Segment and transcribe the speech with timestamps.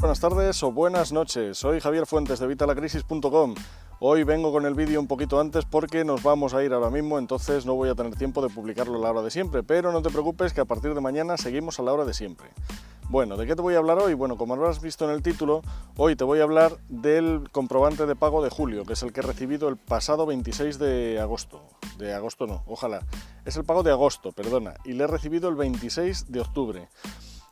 [0.00, 3.56] Buenas tardes o buenas noches, soy Javier Fuentes de Vitalacrisis.com.
[3.98, 7.18] Hoy vengo con el vídeo un poquito antes porque nos vamos a ir ahora mismo,
[7.18, 10.00] entonces no voy a tener tiempo de publicarlo a la hora de siempre, pero no
[10.00, 12.46] te preocupes que a partir de mañana seguimos a la hora de siempre.
[13.08, 14.14] Bueno, ¿de qué te voy a hablar hoy?
[14.14, 15.62] Bueno, como habrás visto en el título,
[15.96, 19.18] hoy te voy a hablar del comprobante de pago de julio, que es el que
[19.18, 21.60] he recibido el pasado 26 de agosto.
[21.96, 23.00] De agosto no, ojalá.
[23.44, 26.88] Es el pago de agosto, perdona, y le he recibido el 26 de octubre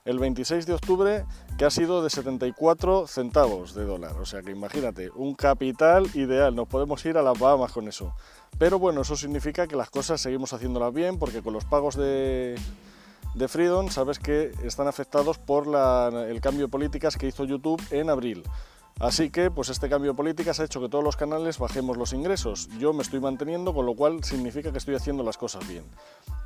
[0.06, 1.24] el 26 de octubre
[1.58, 4.12] que ha sido de 74 centavos de dólar.
[4.20, 8.14] O sea que imagínate, un capital ideal, nos podemos ir a las Bahamas con eso.
[8.58, 12.54] Pero bueno, eso significa que las cosas seguimos haciéndolas bien porque con los pagos de,
[13.34, 18.08] de Freedom sabes que están afectados por el cambio de políticas que hizo YouTube en
[18.08, 18.44] abril.
[18.98, 22.14] Así que pues este cambio de políticas ha hecho que todos los canales bajemos los
[22.14, 22.70] ingresos.
[22.78, 25.84] Yo me estoy manteniendo, con lo cual significa que estoy haciendo las cosas bien.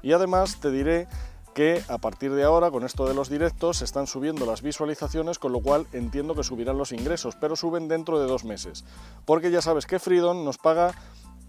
[0.02, 1.06] Y además te diré
[1.54, 5.38] que a partir de ahora, con esto de los directos, se están subiendo las visualizaciones,
[5.38, 8.84] con lo cual entiendo que subirán los ingresos, pero suben dentro de dos meses.
[9.24, 10.94] Porque ya sabes que Freedom nos paga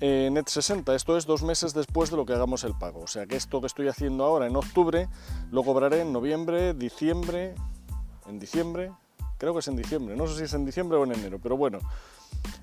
[0.04, 3.02] eh, Net 60, esto es dos meses después de lo que hagamos el pago.
[3.02, 5.08] O sea que esto que estoy haciendo ahora en octubre,
[5.52, 7.54] lo cobraré en noviembre, diciembre,
[8.28, 8.92] en diciembre,
[9.38, 11.56] creo que es en diciembre, no sé si es en diciembre o en enero, pero
[11.56, 11.80] bueno,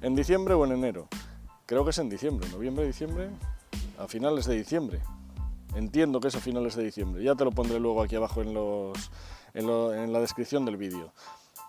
[0.03, 1.07] en diciembre o en enero.
[1.67, 3.31] Creo que es en diciembre, noviembre, diciembre,
[3.99, 5.01] a finales de diciembre.
[5.75, 7.23] Entiendo que es a finales de diciembre.
[7.23, 9.11] Ya te lo pondré luego aquí abajo en, los,
[9.55, 11.13] en, la descripción del vídeo.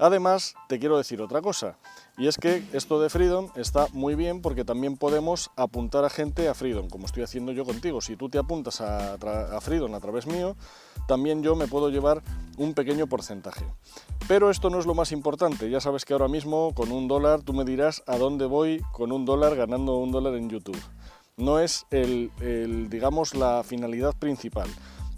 [0.02, 1.78] Además, te quiero decir otra cosa,
[2.17, 6.47] y es que esto de Freedom está muy bien porque también podemos apuntar a gente
[6.47, 8.00] a Freedom, como estoy haciendo yo contigo.
[8.00, 10.55] Si tú te apuntas a, a, Freedom a través mío,
[11.05, 12.23] también yo me puedo llevar
[12.58, 13.66] un pequeño porcentaje.
[14.30, 17.42] Pero esto no es lo más importante, ya sabes que ahora mismo con un dólar
[17.42, 20.80] tú me dirás a dónde voy con un dólar ganando un dólar en YouTube
[21.40, 22.32] no es el,
[22.90, 24.70] digamos, la finalidad principal,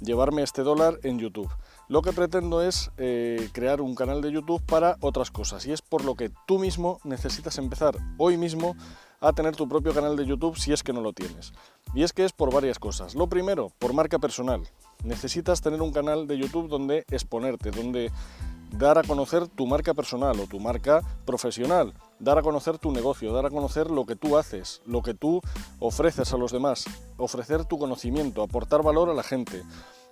[0.01, 1.49] llevarme este dólar en YouTube.
[1.87, 5.81] Lo que pretendo es eh, crear un canal de YouTube para otras cosas y es
[5.81, 8.77] por lo que tú mismo necesitas empezar hoy mismo
[9.19, 11.53] a tener tu propio canal de YouTube si es que no lo tienes.
[11.93, 13.13] Y es que es por varias cosas.
[13.13, 14.61] Lo primero, por marca personal.
[15.03, 18.11] Necesitas tener un canal de YouTube donde exponerte, donde
[18.71, 23.33] dar a conocer tu marca personal o tu marca profesional, dar a conocer tu negocio,
[23.33, 25.41] dar a conocer lo que tú haces, lo que tú
[25.79, 26.85] ofreces a los demás,
[27.17, 29.63] ofrecer tu conocimiento, aportar valor a la gente,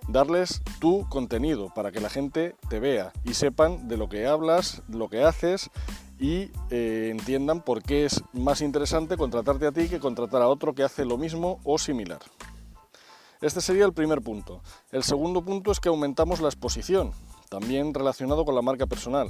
[0.08, 4.82] darles tu contenido para que la gente te vea y sepan de lo que hablas,
[4.88, 5.70] lo que haces
[6.18, 10.74] y eh, entiendan por qué es más interesante contratarte a ti que contratar a otro
[10.74, 12.20] que hace lo mismo o similar.
[13.40, 14.60] Este sería el primer punto.
[14.92, 17.12] El segundo punto es que aumentamos la exposición
[17.50, 19.28] también relacionado con la marca personal.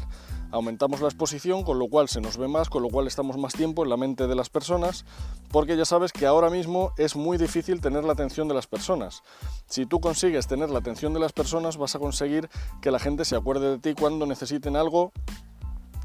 [0.52, 3.54] Aumentamos la exposición, con lo cual se nos ve más, con lo cual estamos más
[3.54, 5.06] tiempo en la mente de las personas,
[5.50, 9.22] porque ya sabes que ahora mismo es muy difícil tener la atención de las personas.
[9.66, 12.50] Si tú consigues tener la atención de las personas, vas a conseguir
[12.82, 15.12] que la gente se acuerde de ti cuando necesiten algo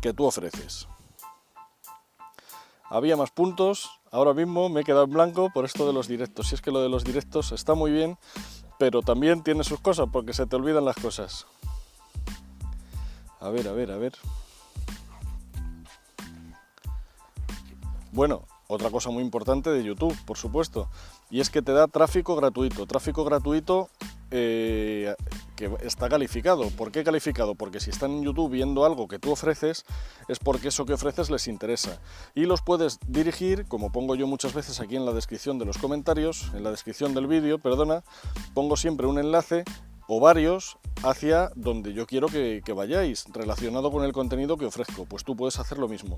[0.02, 0.88] que tú ofreces.
[2.90, 6.47] Había más puntos, ahora mismo me he quedado en blanco por esto de los directos.
[6.47, 8.18] Si es que lo de los directos está muy bien,
[8.78, 11.46] pero también tiene sus cosas porque se te olvidan las cosas.
[13.45, 14.13] A ver, a ver, a ver.
[18.11, 20.89] Bueno, otra cosa muy importante de YouTube, por supuesto,
[21.29, 22.88] y es que te da tráfico gratuito.
[22.88, 23.88] Tráfico gratuito
[24.31, 25.13] eh,
[25.55, 26.72] que está calificado.
[26.72, 27.53] ¿Por qué calificado?
[27.53, 29.85] Porque si están en YouTube viendo algo que tú ofreces,
[30.28, 32.01] es porque eso que ofreces les interesa.
[32.34, 35.78] Y los puedes dirigir, como pongo yo muchas veces aquí en la descripción de los
[35.78, 38.03] comentarios, en la descripción del vídeo, perdona,
[38.55, 39.66] pongo siempre un enlace
[40.07, 45.05] o varios hacia donde yo quiero que, vayáis, relacionado con el contenido que ofrezco.
[45.05, 46.16] Pues tú puedes hacer lo mismo.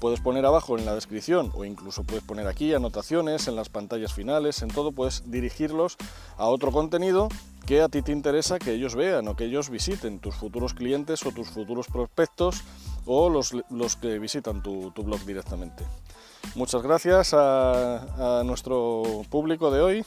[0.00, 4.12] Puedes poner abajo en la descripción o incluso puedes poner aquí anotaciones en las pantallas
[4.12, 5.96] finales, en todo, puedes dirigirlos
[6.36, 7.28] a otro contenido
[7.66, 11.24] que a ti te interesa que ellos vean o que ellos visiten, tus futuros clientes
[11.24, 12.62] o tus futuros prospectos
[13.06, 13.52] o los,
[13.96, 15.84] que visitan tu, blog directamente.
[16.54, 20.04] Muchas gracias a nuestro público de hoy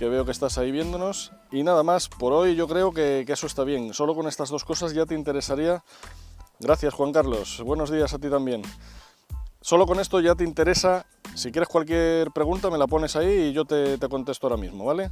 [0.00, 1.30] que veo que estás ahí viéndonos.
[1.52, 3.92] Y nada más, por hoy yo creo que, eso está bien.
[3.92, 5.84] Solo con estas dos cosas ya te interesaría.
[6.58, 8.62] Gracias Juan Carlos, buenos días a ti también.
[9.60, 11.04] Solo con esto ya te interesa,
[11.34, 15.10] si quieres cualquier pregunta me la pones ahí y yo te, contesto ahora mismo, ¿vale?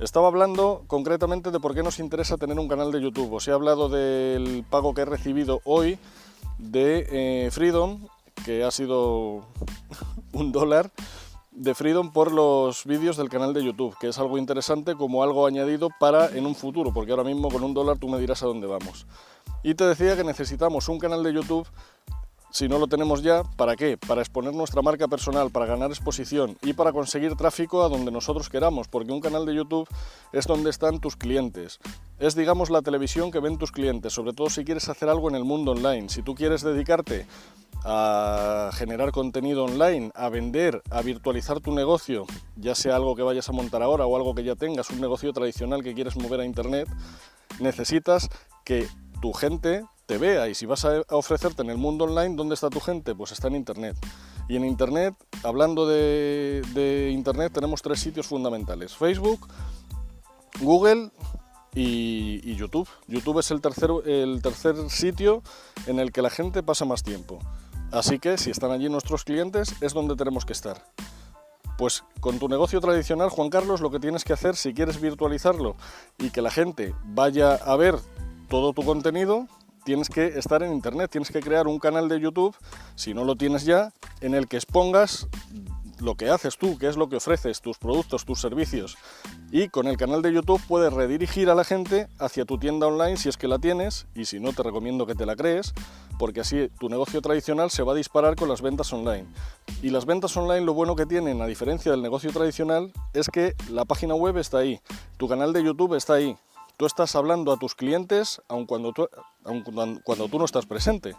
[0.00, 3.34] Estaba hablando concretamente de por qué nos interesa tener un canal de YouTube.
[3.34, 5.98] Os he hablado del pago que he recibido hoy
[6.56, 8.06] de eh, Freedom,
[8.46, 9.44] que ha sido
[10.32, 10.90] un dólar
[11.58, 15.46] de Freedom por los vídeos del canal de YouTube, que es algo interesante como algo
[15.46, 18.46] añadido para en un futuro, porque ahora mismo con un dólar tú me dirás a
[18.46, 19.06] dónde vamos.
[19.64, 21.66] Y te decía que necesitamos un canal de YouTube,
[22.50, 23.98] si no lo tenemos ya, ¿para qué?
[23.98, 28.48] Para exponer nuestra marca personal, para ganar exposición y para conseguir tráfico a donde nosotros
[28.48, 29.88] queramos, porque un canal de YouTube
[30.32, 31.80] es donde están tus clientes,
[32.20, 35.34] es digamos la televisión que ven tus clientes, sobre todo si quieres hacer algo en
[35.34, 36.08] el mundo online.
[36.08, 37.26] Si tú quieres dedicarte
[37.84, 42.26] a generar contenido online, a vender, a virtualizar tu negocio,
[42.56, 45.32] ya sea algo que vayas a montar ahora o algo que ya tengas, un negocio
[45.32, 46.88] tradicional que quieres mover a internet,
[47.60, 48.28] necesitas
[48.64, 48.86] que
[49.20, 52.70] tu gente te vea y si vas a ofrecerte en el mundo online, ¿dónde está
[52.70, 53.14] tu gente?
[53.14, 53.96] Pues está en internet.
[54.48, 55.14] Y en internet,
[55.44, 58.96] hablando de, internet, tenemos tres sitios fundamentales.
[58.96, 59.46] Facebook,
[60.60, 61.10] Google
[61.74, 62.88] y, YouTube.
[63.06, 65.42] YouTube es el tercer, el tercer sitio
[65.86, 67.38] en el que la gente pasa más tiempo.
[67.90, 70.84] Así que si están allí nuestros clientes es donde tenemos que estar.
[71.78, 75.76] Pues con tu negocio tradicional, Juan Carlos, lo que tienes que hacer si quieres virtualizarlo
[76.18, 77.96] y que la gente vaya a ver
[78.48, 79.46] todo tu contenido,
[79.84, 82.54] tienes que estar en Internet, tienes que crear un canal de YouTube,
[82.94, 85.28] si no lo tienes ya, en el que expongas
[86.00, 88.96] lo que haces tú, qué es lo que ofreces, tus productos, tus servicios.
[89.50, 93.16] Y con el canal de YouTube puedes redirigir a la gente hacia tu tienda online
[93.16, 95.74] si es que la tienes y si no te recomiendo que te la crees,
[96.18, 99.26] porque así tu negocio tradicional se va a disparar con las ventas online.
[99.82, 103.54] Y las ventas online lo bueno que tienen, a diferencia del negocio tradicional, es que
[103.70, 104.80] la página web está ahí,
[105.16, 106.36] tu canal de YouTube está ahí.
[106.76, 109.08] Tú estás hablando a tus clientes aun cuando tú,
[110.04, 111.16] cuando tú no estás presente.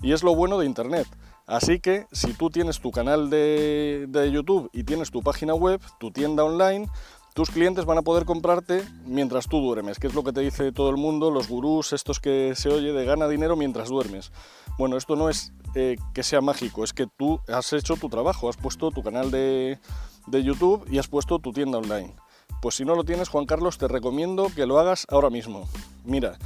[0.00, 1.08] Y es lo bueno de Internet.
[1.46, 6.10] Así que si tú tienes tu canal de, YouTube y tienes tu página web, tu
[6.10, 6.88] tienda online,
[7.34, 10.72] tus clientes van a poder comprarte mientras tú duermes, que es lo que te dice
[10.72, 14.32] todo el mundo, los gurús, estos que se oye de gana dinero mientras duermes.
[14.78, 18.48] Bueno, esto no es eh, que sea mágico, es que tú has hecho tu trabajo,
[18.48, 19.78] has puesto tu canal de,
[20.26, 22.14] de YouTube y has puesto tu tienda online.
[22.60, 25.68] Pues si no lo tienes, Juan Carlos, te recomiendo que lo hagas ahora mismo.
[26.04, 26.38] Mira,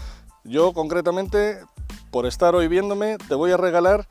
[0.45, 1.59] yo concretamente,
[2.17, 4.09] por estar hoy viéndome, te voy a regalar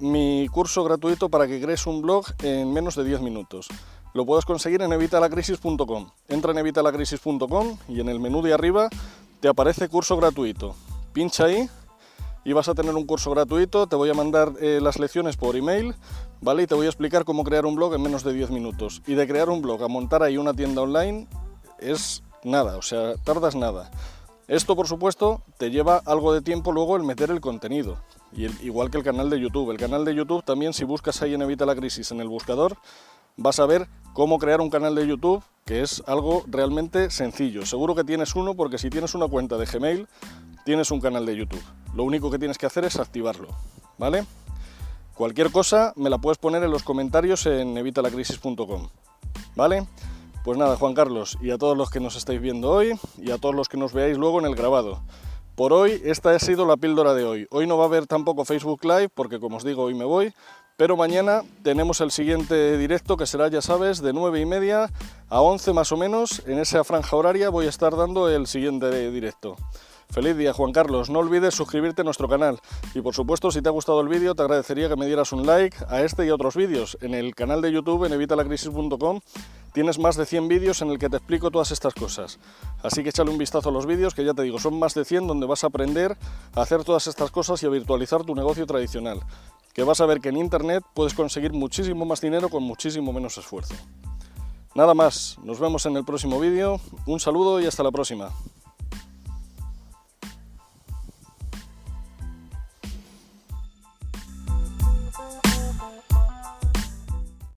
[0.00, 3.68] mi curso gratuito para que crees un blog en menos de 10 minutos.
[4.14, 6.08] Lo puedes conseguir en evitalacrisis.com.
[6.28, 8.88] Entra en evitalacrisis.com y en el menú de arriba
[9.40, 10.74] te aparece curso gratuito.
[11.12, 11.68] Pincha ahí
[12.46, 13.88] y vas a tener un curso gratuito.
[13.88, 15.94] Te voy a mandar eh, las lecciones por email,
[16.40, 16.62] ¿vale?
[16.62, 19.02] Y te voy a explicar cómo crear un blog en menos de 10 minutos.
[19.06, 21.28] Y de crear un blog a montar ahí una tienda online
[21.78, 23.90] es nada, o sea, tardas nada.
[24.46, 27.96] Esto, por supuesto, te lleva algo de tiempo luego el meter el contenido.
[28.32, 29.70] Y igual que el canal de YouTube.
[29.70, 32.76] El canal de YouTube también, si buscas ahí en Evita la Crisis en el buscador,
[33.36, 37.64] vas a ver cómo crear un canal de YouTube, que es algo realmente sencillo.
[37.64, 40.08] Seguro que tienes uno, porque si tienes una cuenta de Gmail,
[40.64, 41.62] tienes un canal de YouTube.
[41.94, 43.48] Lo único que tienes que hacer es activarlo,
[43.98, 44.26] ¿vale?
[45.14, 48.88] Cualquier cosa me la puedes poner en los comentarios en evitalacrisis.com,
[49.54, 49.86] ¿vale?
[50.44, 53.38] Pues nada, Juan Carlos, y a todos los que nos estáis viendo hoy, y a
[53.38, 55.02] todos los que nos veáis luego en el grabado.
[55.54, 57.46] Por hoy, esta ha sido la píldora de hoy.
[57.50, 60.34] Hoy no va a haber tampoco Facebook Live, porque como os digo, hoy me voy,
[60.76, 64.90] pero mañana tenemos el siguiente directo, que será, ya sabes, de 9 y media
[65.30, 66.42] a 11 más o menos.
[66.46, 69.56] En esa franja horaria voy a estar dando el siguiente directo.
[70.10, 72.60] Feliz día Juan Carlos, no olvides suscribirte a nuestro canal
[72.94, 75.46] y por supuesto si te ha gustado el vídeo te agradecería que me dieras un
[75.46, 76.98] like a este y otros vídeos.
[77.00, 79.20] En el canal de YouTube en evitalacrisis.com
[79.74, 82.38] tienes más de 100 vídeos en el que te explico todas estas cosas.
[82.82, 85.04] Así que échale un vistazo a los vídeos que ya te digo, son más de
[85.04, 86.16] 100 donde vas a aprender
[86.54, 89.20] a hacer todas estas cosas y a virtualizar tu negocio tradicional.
[89.74, 93.36] Que vas a ver que en Internet puedes conseguir muchísimo más dinero con muchísimo menos
[93.36, 93.74] esfuerzo.
[94.76, 98.30] Nada más, nos vemos en el próximo vídeo, un saludo y hasta la próxima.